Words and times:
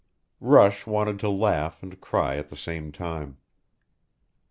Rush 0.39 0.87
wanted 0.87 1.19
to 1.19 1.29
laugh 1.29 1.83
and 1.83 2.01
cry 2.01 2.35
at 2.37 2.49
the 2.49 2.57
same 2.57 2.91
time. 2.91 3.37